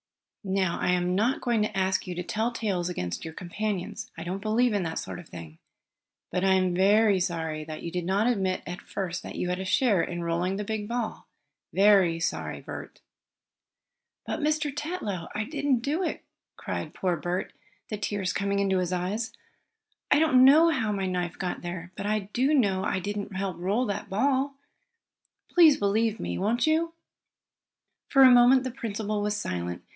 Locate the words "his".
18.79-18.91